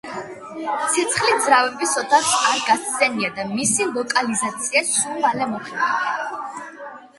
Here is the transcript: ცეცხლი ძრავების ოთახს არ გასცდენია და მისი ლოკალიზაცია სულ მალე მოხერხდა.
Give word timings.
ცეცხლი 0.93 1.35
ძრავების 1.47 1.91
ოთახს 2.03 2.31
არ 2.53 2.63
გასცდენია 2.71 3.31
და 3.37 3.47
მისი 3.51 3.89
ლოკალიზაცია 3.99 4.85
სულ 4.95 5.23
მალე 5.29 5.53
მოხერხდა. 5.55 6.53